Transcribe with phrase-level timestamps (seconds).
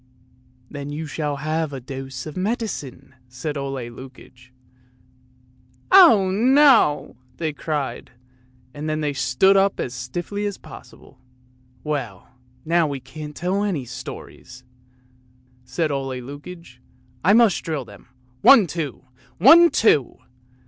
[0.71, 4.49] ""Then you shall have a dose of medicine," said Ole Lukoie.
[5.91, 8.09] "Oh, no!" they cried,
[8.73, 11.19] and then they stood up as stiffly as possible.
[11.83, 12.29] "Well,
[12.65, 14.63] now we can't tell any stories!"
[15.65, 16.79] said Ole Lukoie."
[17.23, 18.07] I must drill them!
[18.41, 19.03] One, two!
[19.37, 20.17] One, two!